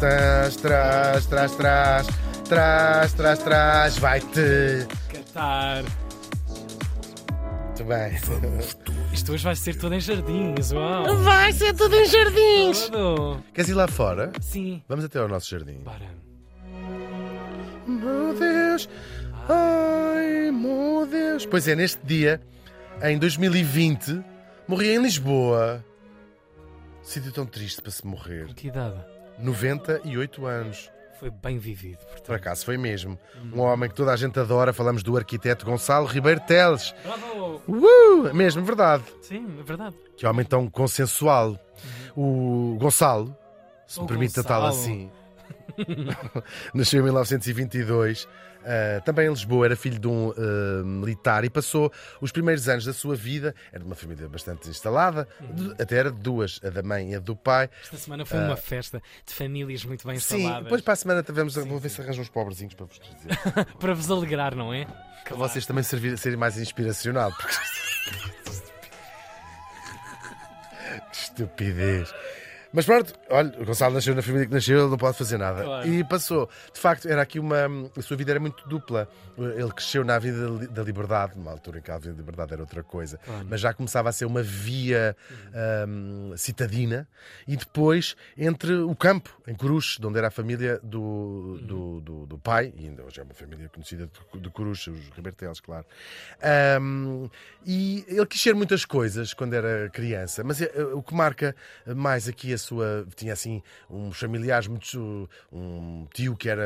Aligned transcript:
Trás, 0.00 0.56
trás, 0.56 1.26
trás, 1.26 1.54
trás, 1.54 2.06
trás, 2.48 3.12
trás, 3.12 3.38
trás, 3.38 3.98
vai-te. 3.98 4.88
Catar. 5.12 5.84
Muito 7.66 7.84
bem. 7.84 8.18
Isto 9.12 9.32
hoje 9.34 9.44
vai 9.44 9.54
ser 9.54 9.76
tudo 9.76 9.94
em 9.94 10.00
jardins, 10.00 10.72
uau. 10.72 11.16
Vai 11.18 11.52
ser 11.52 11.74
tudo 11.74 11.94
em 11.94 12.06
jardins. 12.06 12.88
Tudo. 12.88 13.44
Queres 13.52 13.68
ir 13.68 13.74
lá 13.74 13.86
fora? 13.86 14.32
Sim. 14.40 14.82
Vamos 14.88 15.04
até 15.04 15.18
ao 15.18 15.28
nosso 15.28 15.50
jardim. 15.50 15.80
Bora. 15.80 16.08
Meu 17.86 18.34
Deus, 18.38 18.88
ai 19.50 20.50
meu 20.50 21.06
Deus. 21.06 21.44
Pois 21.44 21.68
é, 21.68 21.76
neste 21.76 22.00
dia, 22.06 22.40
em 23.02 23.18
2020, 23.18 24.24
morri 24.66 24.94
em 24.94 25.02
Lisboa. 25.02 25.84
Sítio 27.02 27.30
tão 27.32 27.44
triste 27.44 27.82
para 27.82 27.90
se 27.90 28.06
morrer. 28.06 28.46
Com 28.46 28.54
que 28.54 28.68
idade? 28.68 29.19
98 29.42 30.46
anos. 30.46 30.90
Foi 31.18 31.28
bem 31.30 31.58
vivido, 31.58 31.98
Por 31.98 32.06
portanto. 32.12 32.36
acaso 32.36 32.64
foi 32.64 32.78
mesmo. 32.78 33.18
Um 33.52 33.60
homem 33.60 33.90
que 33.90 33.94
toda 33.94 34.10
a 34.10 34.16
gente 34.16 34.40
adora. 34.40 34.72
Falamos 34.72 35.02
do 35.02 35.16
arquiteto 35.18 35.66
Gonçalo 35.66 36.06
Ribeiro 36.06 36.40
Teles. 36.40 36.94
Bravo! 37.04 37.60
Uh, 37.68 38.32
mesmo, 38.34 38.64
verdade. 38.64 39.04
Sim, 39.20 39.46
é 39.60 39.62
verdade. 39.62 39.94
Que 40.16 40.26
homem 40.26 40.46
tão 40.46 40.66
consensual. 40.68 41.58
O 42.16 42.76
Gonçalo, 42.80 43.36
se 43.86 44.00
me 44.00 44.06
permite 44.06 44.32
tratá-lo 44.34 44.66
Gonçalo. 44.66 44.82
assim, 44.82 45.10
nasceu 46.74 47.00
em 47.00 47.04
1922. 47.04 48.28
ah, 48.64 49.00
também 49.04 49.26
em 49.26 49.30
Lisboa, 49.30 49.64
era 49.66 49.76
filho 49.76 49.98
de 49.98 50.06
um 50.06 50.30
ah, 50.36 50.82
militar 50.84 51.44
e 51.44 51.50
passou 51.50 51.90
os 52.20 52.30
primeiros 52.32 52.68
anos 52.68 52.84
da 52.84 52.92
sua 52.92 53.14
vida. 53.16 53.54
Era 53.72 53.80
de 53.80 53.86
uma 53.86 53.94
família 53.94 54.28
bastante 54.28 54.68
instalada, 54.68 55.26
de- 55.40 55.72
até 55.82 55.96
era 55.96 56.10
de 56.10 56.18
duas, 56.18 56.60
a 56.64 56.70
da 56.70 56.82
mãe 56.82 57.12
e 57.12 57.14
a 57.14 57.18
do 57.18 57.34
pai. 57.34 57.70
Esta 57.82 57.96
semana 57.96 58.24
foi 58.26 58.38
uma 58.38 58.56
festa 58.56 59.02
de 59.26 59.32
famílias 59.34 59.84
muito 59.84 60.06
bem 60.06 60.16
Ah. 60.16 60.20
Sim, 60.20 60.36
instaladas. 60.38 60.64
depois 60.64 60.82
para 60.82 60.92
a 60.92 60.96
semana 60.96 61.22
tivemos. 61.22 61.54
Vou 61.54 61.78
ver 61.78 61.88
se 61.88 62.00
arranjo 62.00 62.20
uns 62.22 62.28
pobrezinhos 62.28 62.74
para 62.74 62.86
vos 62.86 62.98
dizer. 63.00 63.38
Para 63.80 63.94
vos 63.94 64.10
alegrar, 64.10 64.54
não 64.54 64.72
é? 64.74 64.86
Para 65.24 65.36
vocês 65.36 65.64
também 65.66 65.82
servir, 65.84 66.16
serem 66.18 66.36
mais 66.38 66.58
inspiracional. 66.58 67.32
Porque... 67.32 67.54
Que 71.10 71.16
Estupidez. 71.16 72.12
Mas 72.72 72.86
pronto, 72.86 73.12
olha, 73.28 73.52
o 73.60 73.64
Gonçalo 73.64 73.94
nasceu 73.94 74.14
na 74.14 74.22
família 74.22 74.46
que 74.46 74.52
nasceu, 74.54 74.78
ele 74.80 74.90
não 74.90 74.96
pode 74.96 75.18
fazer 75.18 75.36
nada. 75.38 75.64
Claro. 75.64 75.88
E 75.88 76.04
passou. 76.04 76.48
De 76.72 76.78
facto, 76.78 77.08
era 77.08 77.20
aqui 77.22 77.40
uma. 77.40 77.56
A 77.96 78.02
sua 78.02 78.16
vida 78.16 78.30
era 78.30 78.38
muito 78.40 78.68
dupla. 78.68 79.08
Ele 79.36 79.70
cresceu 79.72 80.04
na 80.04 80.18
vida 80.18 80.46
da 80.46 80.50
li- 80.60 80.66
da 80.68 80.82
liberdade, 80.82 81.36
numa 81.36 81.50
altura 81.50 81.78
em 81.78 81.82
que 81.82 81.90
a 81.90 81.98
vida 81.98 82.12
da 82.12 82.18
liberdade 82.20 82.52
era 82.52 82.62
outra 82.62 82.82
coisa. 82.82 83.18
Claro. 83.18 83.46
Mas 83.48 83.60
já 83.60 83.72
começava 83.74 84.08
a 84.08 84.12
ser 84.12 84.24
uma 84.26 84.42
via 84.42 85.16
hum, 85.88 86.32
citadina. 86.36 87.08
E 87.48 87.56
depois 87.56 88.14
entre 88.36 88.74
o 88.74 88.94
campo, 88.94 89.36
em 89.48 89.54
Coruche, 89.54 90.00
de 90.00 90.06
onde 90.06 90.18
era 90.18 90.28
a 90.28 90.30
família 90.30 90.78
do, 90.82 91.58
do, 91.62 92.00
do, 92.00 92.26
do 92.26 92.38
pai, 92.38 92.72
e 92.76 92.86
ainda 92.86 93.02
hoje 93.02 93.20
é 93.20 93.22
uma 93.24 93.34
família 93.34 93.68
conhecida 93.68 94.08
de, 94.32 94.40
de 94.40 94.50
Coruche, 94.50 94.90
os 94.90 95.08
Ribertelos, 95.10 95.60
claro. 95.60 95.86
Hum, 96.80 97.28
e 97.66 98.04
ele 98.08 98.26
quis 98.26 98.40
ser 98.40 98.54
muitas 98.54 98.84
coisas 98.84 99.34
quando 99.34 99.54
era 99.54 99.88
criança, 99.90 100.42
mas 100.44 100.60
eh, 100.60 100.70
o 100.94 101.02
que 101.02 101.14
marca 101.14 101.54
mais 101.96 102.28
aqui 102.28 102.52
a 102.52 102.58
sua. 102.60 103.06
Tinha 103.16 103.32
assim 103.32 103.62
uns 103.90 104.18
familiares, 104.18 104.68
muito, 104.68 105.28
um 105.52 106.06
tio 106.14 106.36
que 106.36 106.48
era 106.48 106.64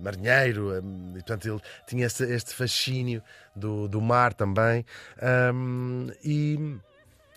marinheiro, 0.00 0.80
hum, 0.80 1.10
e 1.10 1.14
portanto 1.14 1.46
ele 1.48 1.60
tinha 1.86 2.06
esse- 2.06 2.24
este 2.32 2.54
fascínio 2.54 3.22
do, 3.56 3.88
do 3.88 4.00
mar 4.00 4.32
também. 4.34 4.84
hum, 5.52 6.06
e 6.24 6.78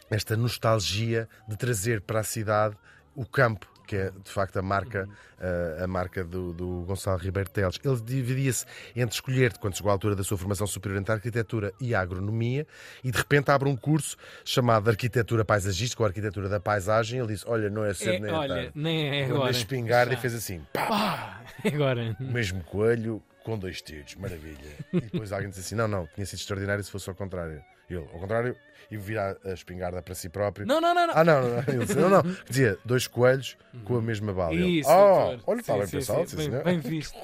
esta 0.09 0.35
nostalgia 0.37 1.27
de 1.47 1.57
trazer 1.57 2.01
para 2.01 2.19
a 2.19 2.23
cidade 2.23 2.75
o 3.15 3.25
campo, 3.25 3.67
que 3.85 3.95
é 3.95 4.11
de 4.11 4.31
facto 4.31 4.57
a 4.57 4.61
marca, 4.61 5.07
uh, 5.39 5.83
a 5.83 5.87
marca 5.87 6.23
do, 6.23 6.53
do 6.53 6.83
Gonçalo 6.87 7.17
Ribeiro 7.17 7.49
Teles. 7.49 7.79
Ele 7.83 7.99
dividia-se 8.01 8.65
entre 8.95 9.15
escolher, 9.15 9.57
quando 9.57 9.75
chegou 9.75 9.89
à 9.89 9.93
altura 9.93 10.15
da 10.15 10.23
sua 10.23 10.37
formação 10.37 10.65
superior 10.67 10.99
entre 10.99 11.11
a 11.11 11.15
arquitetura 11.15 11.73
e 11.79 11.93
a 11.93 11.99
agronomia, 12.01 12.65
e 13.03 13.11
de 13.11 13.17
repente 13.17 13.51
abre 13.51 13.67
um 13.69 13.75
curso 13.75 14.15
chamado 14.45 14.89
Arquitetura 14.89 15.43
Paisagística 15.45 16.01
ou 16.01 16.07
Arquitetura 16.07 16.47
da 16.49 16.59
Paisagem. 16.59 17.19
Ele 17.19 17.27
disse: 17.29 17.45
Olha, 17.47 17.69
não 17.69 17.83
é 17.85 17.93
cedo 17.93 18.13
É, 18.15 18.19
nem 18.19 18.29
é 18.29 18.33
olha, 18.33 18.55
tarde. 18.55 18.71
nem 18.75 19.19
é 19.21 19.25
agora. 19.25 19.47
a 19.47 19.51
espingarda 19.51 20.13
e 20.13 20.17
fez 20.17 20.33
assim: 20.33 20.61
pá, 20.73 20.87
Pá, 20.87 21.41
agora. 21.65 22.15
o 22.19 22.23
mesmo 22.23 22.63
coelho 22.63 23.21
com 23.43 23.57
dois 23.59 23.81
tiros, 23.81 24.15
maravilha. 24.15 24.57
E 24.93 25.01
depois 25.01 25.31
alguém 25.33 25.49
disse 25.49 25.61
assim: 25.61 25.75
Não, 25.75 25.87
não, 25.87 26.07
tinha 26.15 26.25
sido 26.25 26.39
extraordinário 26.39 26.83
se 26.83 26.89
fosse 26.91 27.09
ao 27.09 27.15
contrário. 27.15 27.61
Ele, 27.89 27.99
ao 27.99 28.19
contrário, 28.19 28.55
e 28.89 28.97
virar 28.97 29.35
a 29.43 29.51
espingarda 29.51 30.01
para 30.01 30.15
si 30.15 30.29
próprio. 30.29 30.65
Não, 30.65 30.79
não, 30.79 30.93
não, 30.93 31.07
não. 31.07 31.13
Ah, 31.15 31.23
não, 31.23 31.41
não. 31.41 31.57
Ele 31.67 31.85
disse, 31.85 31.95
não, 31.95 32.09
não. 32.09 32.21
Dizia 32.47 32.77
dois 32.85 33.07
coelhos 33.07 33.57
com 33.83 33.97
a 33.97 34.01
mesma 34.01 34.33
bala. 34.33 34.53
Ele, 34.53 34.79
Isso, 34.79 34.89
oh, 34.89 35.29
doutor. 35.29 35.43
olha, 35.47 35.59
está 35.59 35.73
bem 35.77 35.85
sim, 35.87 35.97
pensado, 35.97 36.29
sim, 36.29 36.37
sim, 36.37 36.49
bem, 36.49 36.63
bem 36.63 36.79
visto. 36.79 37.17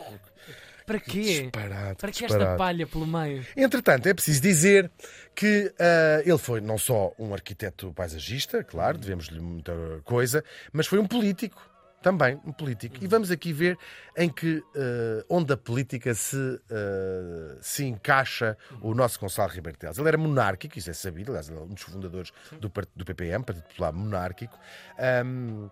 Para 0.85 0.99
quê? 0.99 1.21
Disparate, 1.43 2.01
Para 2.01 2.11
que 2.11 2.19
disparate. 2.19 2.43
esta 2.43 2.57
palha 2.57 2.87
pelo 2.87 3.05
meio? 3.05 3.45
Entretanto, 3.55 4.07
é 4.07 4.13
preciso 4.13 4.41
dizer 4.41 4.89
que 5.35 5.71
ah, 5.79 6.21
ele 6.25 6.37
foi 6.39 6.59
não 6.61 6.79
só 6.79 7.13
um 7.19 7.31
arquiteto 7.33 7.93
paisagista, 7.93 8.63
claro, 8.63 8.97
devemos-lhe 8.97 9.39
muita 9.39 9.71
coisa, 10.03 10.43
mas 10.73 10.87
foi 10.87 10.97
um 10.97 11.05
político. 11.05 11.61
Também, 12.01 12.39
um 12.45 12.51
político. 12.51 12.95
E 13.01 13.07
vamos 13.07 13.29
aqui 13.29 13.51
ver 13.51 13.77
em 14.15 14.29
que 14.29 14.63
ah, 14.75 15.25
onde 15.29 15.53
a 15.53 15.57
política 15.57 16.13
se, 16.13 16.59
ah, 16.71 17.57
se 17.61 17.83
encaixa 17.85 18.57
o 18.81 18.93
nosso 18.93 19.19
Gonçalo 19.19 19.51
Ribeiro 19.51 19.77
Teles. 19.77 19.97
Ele 19.97 20.07
era 20.07 20.17
monárquico, 20.17 20.77
isso 20.77 20.89
é 20.89 20.93
sabido, 20.93 21.31
aliás, 21.31 21.49
ele 21.49 21.59
é 21.59 21.61
um 21.61 21.67
dos 21.67 21.83
fundadores 21.83 22.31
do, 22.59 22.71
do 22.95 23.05
PPM, 23.05 23.43
Partido 23.43 23.65
Popular 23.65 23.91
Monárquico. 23.91 24.57
Ahm, 24.97 25.69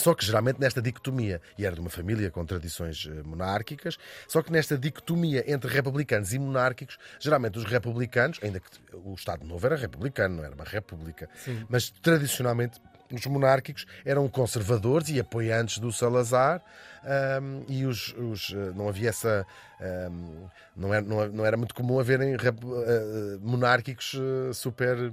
só 0.00 0.14
que 0.14 0.24
geralmente 0.24 0.58
nesta 0.58 0.80
dicotomia, 0.80 1.42
e 1.58 1.66
era 1.66 1.74
de 1.74 1.80
uma 1.80 1.90
família 1.90 2.30
com 2.30 2.44
tradições 2.44 3.06
eh, 3.06 3.22
monárquicas, 3.22 3.98
só 4.26 4.42
que 4.42 4.50
nesta 4.50 4.78
dicotomia 4.78 5.44
entre 5.46 5.70
republicanos 5.70 6.32
e 6.32 6.38
monárquicos, 6.38 6.96
geralmente 7.18 7.58
os 7.58 7.64
republicanos, 7.64 8.38
ainda 8.42 8.60
que 8.60 8.68
o 8.94 9.12
Estado 9.14 9.44
Novo 9.44 9.66
era 9.66 9.76
republicano, 9.76 10.36
não 10.36 10.44
era 10.44 10.54
uma 10.54 10.64
república, 10.64 11.28
Sim. 11.36 11.66
mas 11.68 11.90
tradicionalmente 11.90 12.80
os 13.12 13.26
monárquicos 13.26 13.86
eram 14.04 14.28
conservadores 14.28 15.08
e 15.08 15.18
apoiantes 15.20 15.78
do 15.78 15.90
Salazar 15.92 16.62
ahm, 17.04 17.62
e 17.68 17.84
os, 17.84 18.14
os, 18.18 18.52
eh, 18.54 18.72
não 18.74 18.88
havia 18.88 19.08
essa 19.08 19.46
ahm, 19.80 20.46
não, 20.76 20.94
era, 20.94 21.04
não, 21.28 21.44
era 21.46 21.56
muito 21.56 21.74
comum 21.74 21.98
haverem 21.98 22.36
rep- 22.36 22.62
eh, 22.62 23.38
monárquicos 23.40 24.14
eh, 24.14 24.52
super 24.52 25.12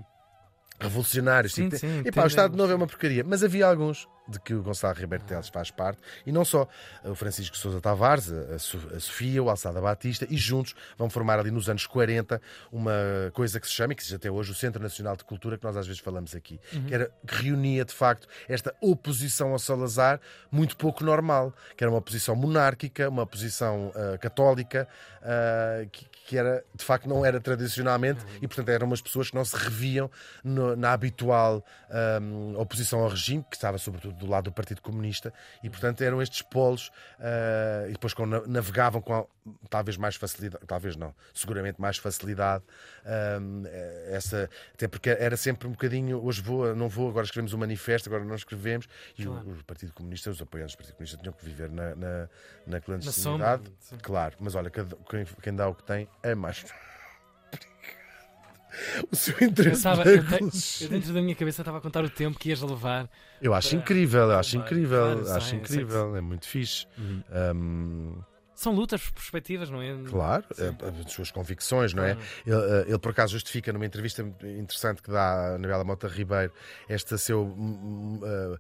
revolucionários 0.80 1.54
Sim, 1.54 1.70
tipo, 1.70 1.80
sim, 1.80 2.02
e 2.06 2.12
pá, 2.12 2.24
o 2.24 2.28
Estado 2.28 2.48
entendemos. 2.50 2.58
Novo 2.58 2.72
é 2.74 2.76
uma 2.76 2.88
porcaria 2.88 3.24
mas 3.24 3.44
havia 3.44 3.66
alguns 3.68 4.08
de 4.28 4.40
que 4.40 4.54
o 4.54 4.62
Gonçalo 4.62 4.94
Ribeiro 4.96 5.24
Teles 5.24 5.50
faz 5.50 5.72
parte. 5.72 6.00
E 6.26 6.32
não 6.32 6.44
só 6.44 6.68
o 7.04 7.16
Francisco 7.16 7.56
Sousa 7.58 7.80
Tavares 7.82 8.32
a, 8.32 8.56
a 8.56 8.60
So- 8.60 8.90
a 8.96 9.00
Sofia, 9.00 9.42
o 9.44 9.50
Alçada 9.50 9.80
Batista 9.82 10.28
e 10.30 10.38
juntos 10.38 10.74
vão 10.98 11.10
formar 11.10 11.40
ali 11.40 11.52
nos 11.52 11.70
anos 11.70 11.86
40 11.88 12.42
uma 12.72 12.92
coisa 13.34 13.60
que 13.60 13.68
se 13.68 13.74
chama 13.74 13.94
e 13.94 13.96
que 13.96 14.04
se 14.04 14.10
diz 14.10 14.16
até 14.18 14.30
hoje 14.30 14.52
o 14.52 14.56
Centro 14.56 14.82
Nacional 14.82 15.16
de 15.16 15.24
Cultura 15.24 15.58
que 15.58 15.64
nós 15.64 15.78
às 15.78 15.86
vezes 15.88 16.02
falamos 16.02 16.36
aqui 16.36 16.60
que, 16.88 16.94
era, 16.94 17.12
que 17.26 17.36
reunia 17.44 17.86
de 17.86 17.94
facto 17.94 18.28
esta 18.48 18.74
oposição 18.82 19.52
ao 19.52 19.60
Salazar 19.60 20.20
muito 20.52 20.76
pouco 20.78 21.04
normal 21.04 21.54
que 21.76 21.84
era 21.84 21.92
uma 21.92 22.00
oposição 22.00 22.36
monárquica 22.36 23.10
uma 23.10 23.24
oposição 23.24 23.92
ah, 23.96 24.18
católica 24.18 24.88
ah, 25.22 25.86
que, 25.92 26.06
que 26.28 26.38
era 26.38 26.64
de 26.76 26.84
facto 26.84 27.08
não 27.08 27.26
era 27.26 27.40
tradicionalmente 27.40 28.26
e 28.42 28.48
portanto 28.48 28.70
eram 28.70 28.88
umas 28.88 29.02
pessoas 29.02 29.30
que 29.30 29.36
não 29.36 29.46
se 29.46 29.56
reviam 29.56 30.10
no- 30.44 30.76
na 30.76 30.92
habitual 30.94 31.64
ahm, 31.90 32.56
oposição 32.58 33.00
ao 33.00 33.10
regime 33.10 33.44
que 33.50 33.56
estava 33.56 33.78
sobretudo 33.78 34.17
do 34.18 34.26
lado 34.28 34.46
do 34.46 34.52
Partido 34.52 34.82
Comunista 34.82 35.34
e 35.64 35.70
portanto 35.70 36.02
eram 36.02 36.22
estes 36.22 36.42
polos 36.42 36.92
ah, 37.20 37.86
e 37.88 37.94
depois 37.94 38.14
na- 38.16 38.46
navegavam 38.48 39.02
com 39.02 39.14
a- 39.14 39.26
talvez 39.70 39.96
mais 39.98 40.16
facilidade 40.16 40.66
talvez 40.68 40.96
não 40.96 41.14
seguramente 41.34 41.80
mais 41.80 41.98
facilidade 41.98 42.64
eh, 43.06 44.10
essa 44.12 44.50
até 44.74 44.88
porque 44.88 45.10
era 45.10 45.38
sempre 45.38 45.68
um 45.68 45.72
bocadinho 45.72 46.24
hoje 46.24 46.42
vou 46.42 46.76
não 46.76 46.90
vou 46.90 47.10
agora 47.10 47.26
escrevemos 47.26 47.54
um 47.54 47.58
manifesto 47.58 48.10
agora 48.10 48.24
não 48.24 48.36
escrevemos 48.36 48.88
e 49.18 49.28
o- 49.28 49.32
Claro. 49.32 49.52
o, 49.52 49.64
Partido 49.64 49.94
Comunista 49.94 50.30
os 50.30 50.42
apoiantes 50.42 50.76
do 50.76 50.78
Partido 50.80 50.96
Comunista 50.96 51.18
tinham 51.18 51.34
que 51.34 51.46
viver 51.46 51.70
na, 51.70 51.96
na, 51.96 52.10
na 52.22 52.28
Na 52.68 52.82
clandestinidade 52.82 53.64
sombra. 53.64 53.74
sim. 53.80 53.98
Claro, 54.02 54.36
mas 54.40 54.56
olha, 54.56 54.72
quem 55.42 55.56
dá 55.56 55.68
o 55.68 55.76
que 55.76 55.84
tem 55.84 56.08
é 56.24 56.34
mais. 56.36 56.66
O 59.12 59.16
seu 59.16 59.36
Eu, 59.40 59.48
interesse 59.48 59.88
eu, 59.88 60.04
te- 60.04 60.10
ecologia. 60.36 60.88
eu 60.88 60.90
dentro 60.90 61.14
da 61.14 61.22
minha 61.22 61.36
cabeça 61.36 61.62
estava 61.62 61.78
a 61.78 61.82
contar 61.82 62.04
o 62.04 62.10
tempo 62.10 62.38
que 62.38 62.50
ias 62.50 62.62
levar. 62.62 63.10
Eu 63.42 63.54
acho 63.54 63.70
para- 63.70 63.78
incrível, 63.80 64.22
eu 64.32 64.38
acho 64.38 64.58
incrível, 64.58 65.34
acho 65.36 65.56
eu 65.56 65.60
incrível, 65.60 66.16
é 66.16 66.22
muito 66.22 66.46
fixe. 66.48 66.86
Uhum. 66.98 67.24
Hum, 67.56 68.22
São 68.56 68.74
lutas, 68.74 69.08
perspectivas, 69.12 69.70
não 69.70 69.80
é? 69.82 69.96
claro, 70.10 70.44
Sim. 70.52 70.76
é, 70.82 71.06
as 71.06 71.12
suas 71.12 71.30
convicções, 71.30 71.94
não 71.94 72.04
é? 72.04 72.18
Ele, 72.46 72.56
eh, 72.56 72.86
ele, 72.88 72.98
por 72.98 73.12
acaso 73.12 73.34
justifica 73.34 73.72
numa 73.72 73.86
entrevista 73.86 74.24
interessante 74.24 75.02
que 75.04 75.12
dá 75.12 75.22
a 75.52 75.56
Anabela 75.56 75.84
Mota 75.84 76.08
Ribeiro 76.08 76.52
este 76.90 77.16
seu 77.20 77.56
eh, 78.24 78.58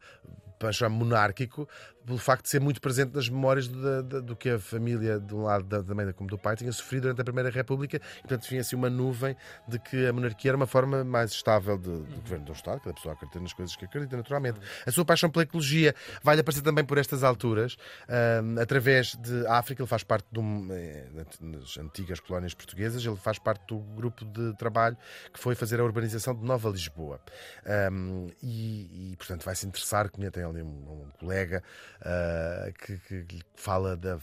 panchão 0.57 0.89
monárquico, 0.89 1.67
pelo 2.05 2.17
facto 2.17 2.43
de 2.43 2.49
ser 2.49 2.61
muito 2.61 2.79
presente 2.79 3.13
nas 3.13 3.27
memórias 3.27 3.67
do, 3.67 4.01
do, 4.01 4.21
do 4.21 4.35
que 4.35 4.51
a 4.51 4.59
família, 4.59 5.19
de 5.19 5.35
um 5.35 5.43
lado 5.43 5.65
da, 5.65 5.81
da 5.81 5.93
mãe 5.93 6.09
como 6.13 6.29
do 6.29 6.37
pai, 6.37 6.55
tinha 6.55 6.71
sofrido 6.71 7.01
durante 7.03 7.19
a 7.19 7.23
Primeira 7.23 7.49
República, 7.49 7.97
e 7.97 8.21
portanto 8.21 8.47
vinha 8.47 8.61
assim 8.61 8.77
uma 8.77 8.89
nuvem 8.89 9.35
de 9.67 9.77
que 9.77 10.07
a 10.07 10.13
monarquia 10.13 10.51
era 10.51 10.55
uma 10.55 10.65
forma 10.65 11.03
mais 11.03 11.31
estável 11.31 11.77
de, 11.77 11.89
do 11.89 12.21
governo 12.21 12.45
do 12.45 12.53
Estado, 12.53 12.79
cada 12.79 12.93
pessoa 12.93 13.13
acredita 13.13 13.39
nas 13.41 13.51
coisas 13.51 13.75
que 13.75 13.83
acredita, 13.83 14.15
naturalmente. 14.15 14.59
A 14.85 14.91
sua 14.91 15.03
paixão 15.03 15.29
pela 15.29 15.43
ecologia 15.43 15.93
vai-lhe 16.23 16.39
aparecer 16.39 16.61
também 16.61 16.85
por 16.85 16.97
estas 16.97 17.23
alturas, 17.23 17.73
uh, 17.73 18.61
através 18.61 19.15
de 19.15 19.45
África, 19.47 19.81
ele 19.81 19.89
faz 19.89 20.03
parte 20.03 20.27
de 20.31 20.39
um, 20.39 20.69
eh, 20.71 21.07
das 21.41 21.77
antigas 21.77 22.21
colónias 22.21 22.53
portuguesas, 22.53 23.05
ele 23.05 23.17
faz 23.17 23.37
parte 23.37 23.67
do 23.67 23.79
grupo 23.79 24.23
de 24.23 24.55
trabalho 24.55 24.97
que 25.33 25.39
foi 25.39 25.55
fazer 25.55 25.81
a 25.81 25.83
urbanização 25.83 26.33
de 26.33 26.43
Nova 26.43 26.69
Lisboa. 26.69 27.19
Um, 27.91 28.29
e, 28.41 29.11
e, 29.11 29.15
portanto, 29.17 29.43
vai 29.43 29.55
se 29.55 29.67
interessar, 29.67 30.09
que 30.09 30.17
tem 30.31 30.43
ali 30.49 30.61
um, 30.61 30.67
um 30.67 31.09
colega 31.19 31.63
uh, 32.01 32.73
que, 32.73 32.97
que, 33.23 33.41
fala 33.55 33.95
da, 33.95 34.17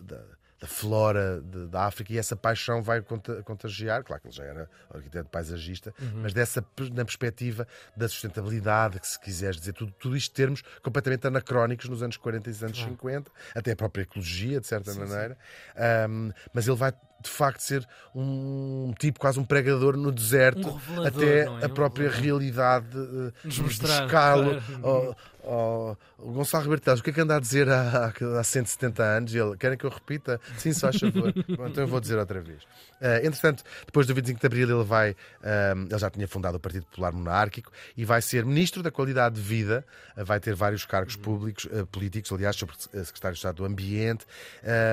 da 0.00 0.22
da 0.60 0.66
flora 0.66 1.42
de, 1.42 1.66
da 1.66 1.84
África 1.84 2.12
e 2.12 2.18
essa 2.18 2.34
paixão 2.34 2.82
vai 2.82 3.02
contagiar, 3.44 4.02
claro 4.02 4.22
que 4.22 4.28
ele 4.28 4.36
já 4.36 4.44
era 4.44 4.70
arquiteto 4.92 5.28
paisagista, 5.28 5.92
uhum. 6.00 6.22
mas 6.22 6.32
dessa 6.32 6.64
na 6.92 7.04
perspectiva 7.04 7.66
da 7.94 8.08
sustentabilidade, 8.08 8.98
que 8.98 9.06
se 9.06 9.20
quiseres 9.20 9.58
dizer, 9.58 9.74
tudo, 9.74 9.92
tudo 9.98 10.16
isto 10.16 10.34
termos 10.34 10.62
completamente 10.82 11.26
anacrónicos 11.26 11.88
nos 11.88 12.02
anos 12.02 12.16
40 12.16 12.48
e 12.48 12.52
nos 12.52 12.62
anos 12.62 12.78
50, 12.78 13.30
até 13.54 13.72
a 13.72 13.76
própria 13.76 14.02
ecologia, 14.02 14.60
de 14.60 14.66
certa 14.66 14.92
sim, 14.92 14.98
maneira. 14.98 15.36
Sim. 15.76 16.10
Um, 16.10 16.32
mas 16.54 16.66
ele 16.66 16.76
vai 16.76 16.92
de 17.22 17.30
facto 17.30 17.60
ser 17.60 17.86
um 18.14 18.92
tipo 18.98 19.18
quase 19.18 19.40
um 19.40 19.44
pregador 19.44 19.96
no 19.96 20.12
deserto 20.12 20.68
um 20.68 21.02
até 21.02 21.40
é? 21.40 21.64
a 21.64 21.68
própria 21.68 22.08
um 22.08 22.12
realidade 22.12 22.96
uh, 22.96 23.32
buscá-lo 23.42 24.60
claro. 24.80 25.16
Oh, 25.46 25.96
oh, 26.18 26.32
Gonçalo 26.32 26.64
Roberto 26.64 26.90
o 26.90 27.02
que 27.02 27.10
é 27.10 27.12
que 27.12 27.20
anda 27.20 27.36
a 27.36 27.40
dizer 27.40 27.68
há, 27.68 28.12
há 28.38 28.44
170 28.44 29.02
anos? 29.02 29.34
Ele, 29.34 29.56
querem 29.56 29.78
que 29.78 29.84
eu 29.84 29.90
repita? 29.90 30.40
Sim, 30.58 30.72
só 30.72 30.88
a 30.88 30.92
favor. 30.92 31.32
Então 31.66 31.84
eu 31.84 31.88
vou 31.88 32.00
dizer 32.00 32.18
outra 32.18 32.40
vez. 32.40 32.62
Uh, 33.00 33.24
entretanto, 33.24 33.62
depois 33.84 34.06
do 34.06 34.14
25 34.14 34.40
de 34.40 34.46
Abril 34.46 34.70
ele 34.70 34.84
vai 34.84 35.10
uh, 35.12 35.86
ele 35.88 35.98
já 35.98 36.10
tinha 36.10 36.28
fundado 36.28 36.56
o 36.56 36.60
Partido 36.60 36.86
Popular 36.86 37.12
Monárquico 37.12 37.70
e 37.96 38.04
vai 38.04 38.22
ser 38.22 38.44
Ministro 38.44 38.82
da 38.82 38.90
Qualidade 38.90 39.36
de 39.36 39.40
Vida. 39.40 39.84
Uh, 40.16 40.24
vai 40.24 40.40
ter 40.40 40.54
vários 40.54 40.84
cargos 40.84 41.16
públicos 41.16 41.68
políticos, 41.90 42.30
aliás, 42.32 42.56
sobre 42.56 42.76
Secretário 42.76 43.34
de 43.34 43.38
Estado 43.38 43.56
do 43.56 43.64
Ambiente 43.64 44.26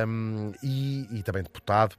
um, 0.07 0.51
e, 0.61 1.19
e 1.19 1.23
também 1.23 1.43
deputado 1.43 1.95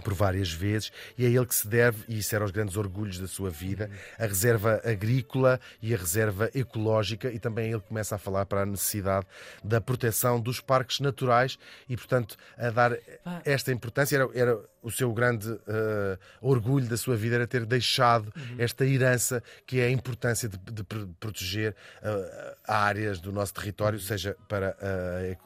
por 0.00 0.14
várias 0.14 0.52
vezes, 0.52 0.90
e 1.16 1.24
é 1.24 1.28
ele 1.28 1.46
que 1.46 1.54
se 1.54 1.68
deve, 1.68 2.04
e 2.08 2.18
isso 2.18 2.34
eram 2.34 2.46
os 2.46 2.52
grandes 2.52 2.76
orgulhos 2.76 3.18
da 3.18 3.28
sua 3.28 3.50
vida, 3.50 3.90
a 4.18 4.26
reserva 4.26 4.80
agrícola 4.84 5.60
e 5.82 5.94
a 5.94 5.96
reserva 5.96 6.50
ecológica, 6.54 7.30
e 7.30 7.38
também 7.38 7.70
ele 7.70 7.80
começa 7.80 8.14
a 8.14 8.18
falar 8.18 8.46
para 8.46 8.62
a 8.62 8.66
necessidade 8.66 9.26
da 9.62 9.80
proteção 9.80 10.40
dos 10.40 10.60
parques 10.60 11.00
naturais 11.00 11.58
e, 11.88 11.96
portanto, 11.96 12.36
a 12.56 12.70
dar 12.70 12.96
esta 13.44 13.72
importância. 13.72 14.16
Era, 14.16 14.28
era 14.34 14.69
o 14.82 14.90
seu 14.90 15.12
grande 15.12 15.50
uh, 15.50 15.60
orgulho 16.40 16.86
da 16.86 16.96
sua 16.96 17.16
vida 17.16 17.36
era 17.36 17.46
ter 17.46 17.66
deixado 17.66 18.32
uhum. 18.36 18.56
esta 18.58 18.84
herança 18.84 19.42
que 19.66 19.80
é 19.80 19.86
a 19.86 19.90
importância 19.90 20.48
de, 20.48 20.58
de 20.58 20.84
proteger 21.18 21.74
uh, 22.02 22.56
áreas 22.66 23.20
do 23.20 23.32
nosso 23.32 23.54
território, 23.54 23.98
uhum. 23.98 24.04
seja 24.04 24.36
para 24.48 24.76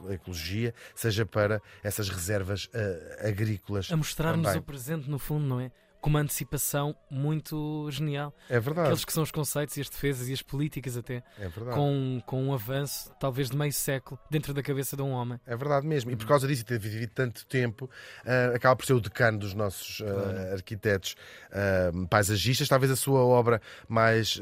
a 0.07 0.13
ecologia, 0.13 0.73
seja 0.95 1.25
para 1.25 1.61
essas 1.83 2.09
reservas 2.09 2.65
uh, 2.65 3.27
agrícolas. 3.27 3.91
A 3.91 3.97
mostrar-nos 3.97 4.55
o 4.55 4.61
presente, 4.61 5.09
no 5.09 5.19
fundo, 5.19 5.45
não 5.45 5.59
é? 5.59 5.71
Com 6.05 6.09
uma 6.11 6.19
antecipação 6.19 6.95
muito 7.09 7.89
genial. 7.89 8.31
É 8.47 8.59
verdade. 8.59 8.89
Aqueles 8.89 9.03
que 9.03 9.11
são 9.11 9.23
os 9.23 9.31
conceitos 9.31 9.75
e 9.75 9.81
as 9.81 9.89
defesas 9.89 10.29
e 10.29 10.33
as 10.33 10.41
políticas 10.43 10.95
até. 10.95 11.23
É 11.39 11.47
verdade. 11.47 11.75
Com, 11.75 12.21
com 12.27 12.43
um 12.43 12.53
avanço, 12.53 13.11
talvez 13.19 13.49
de 13.49 13.57
meio 13.57 13.73
século, 13.73 14.19
dentro 14.29 14.53
da 14.53 14.61
cabeça 14.61 14.95
de 14.95 15.01
um 15.01 15.09
homem. 15.09 15.39
É 15.47 15.57
verdade 15.57 15.87
mesmo. 15.87 16.11
E 16.11 16.15
por 16.15 16.27
causa 16.27 16.47
disso, 16.47 16.63
ter 16.63 16.77
vivido 16.77 17.09
tanto 17.09 17.43
tempo, 17.47 17.85
uh, 18.23 18.55
acaba 18.55 18.75
por 18.75 18.85
ser 18.85 18.93
o 18.93 19.01
decano 19.01 19.39
dos 19.39 19.55
nossos 19.55 20.01
uh, 20.01 20.03
claro. 20.03 20.53
arquitetos 20.53 21.15
uh, 21.49 22.07
paisagistas. 22.07 22.67
Talvez 22.67 22.91
a 22.91 22.95
sua 22.95 23.21
obra 23.21 23.59
mais 23.87 24.39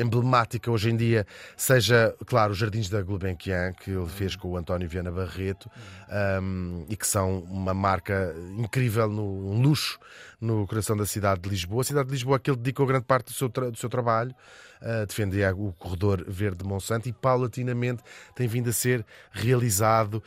emblemática 0.00 0.70
hoje 0.70 0.88
em 0.88 0.96
dia 0.96 1.26
seja, 1.54 2.16
claro, 2.24 2.52
os 2.52 2.58
Jardins 2.58 2.88
da 2.88 3.02
Gulbenkian, 3.02 3.74
que 3.74 3.90
ele 3.90 4.08
fez 4.08 4.36
com 4.36 4.52
o 4.52 4.56
António 4.56 4.88
Viana 4.88 5.12
Barreto, 5.12 5.70
um, 6.40 6.86
e 6.88 6.96
que 6.96 7.06
são 7.06 7.40
uma 7.40 7.74
marca 7.74 8.34
incrível 8.56 9.06
no 9.06 9.52
um 9.52 9.60
luxo 9.60 9.98
no 10.44 10.66
coração 10.66 10.93
da 10.96 11.06
cidade 11.06 11.40
de 11.40 11.48
Lisboa. 11.48 11.82
A 11.82 11.84
cidade 11.84 12.06
de 12.08 12.12
Lisboa 12.12 12.38
que 12.38 12.50
ele 12.50 12.58
dedicou 12.58 12.86
grande 12.86 13.04
parte 13.04 13.26
do 13.26 13.32
seu, 13.32 13.48
do 13.48 13.76
seu 13.76 13.88
trabalho, 13.88 14.34
uh, 14.80 15.06
defendia 15.06 15.54
o 15.54 15.72
corredor 15.72 16.24
verde 16.26 16.58
de 16.58 16.64
Monsanto 16.64 17.08
e 17.08 17.12
paulatinamente 17.12 18.02
tem 18.34 18.46
vindo 18.46 18.70
a 18.70 18.72
ser 18.72 19.04
realizado 19.30 20.22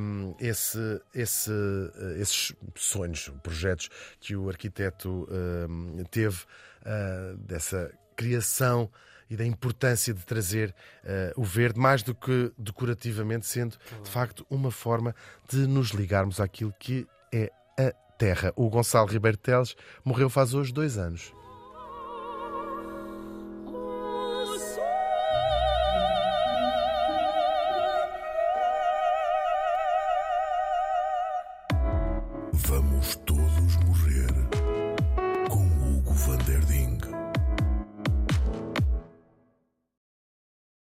um, 0.00 0.34
esse, 0.38 1.00
esse, 1.14 1.50
uh, 1.50 2.20
esses 2.20 2.52
sonhos, 2.74 3.32
projetos 3.42 3.88
que 4.20 4.36
o 4.36 4.48
arquiteto 4.48 5.28
um, 5.68 6.04
teve 6.10 6.38
uh, 6.82 7.36
dessa 7.38 7.90
criação 8.16 8.90
e 9.28 9.36
da 9.36 9.44
importância 9.44 10.14
de 10.14 10.24
trazer 10.24 10.74
uh, 11.04 11.40
o 11.40 11.44
verde, 11.44 11.78
mais 11.78 12.02
do 12.02 12.14
que 12.14 12.52
decorativamente, 12.56 13.46
sendo 13.46 13.76
de 14.02 14.10
facto 14.10 14.46
uma 14.48 14.70
forma 14.70 15.14
de 15.48 15.66
nos 15.66 15.90
ligarmos 15.90 16.40
àquilo 16.40 16.72
que 16.78 17.06
é 17.32 17.50
a 17.78 17.92
terra. 18.18 18.52
O 18.56 18.68
Gonçalo 18.68 19.06
Ribeiro 19.08 19.36
Teles 19.36 19.76
morreu 20.04 20.28
faz 20.28 20.54
hoje 20.54 20.72
dois 20.72 20.98
anos. 20.98 21.32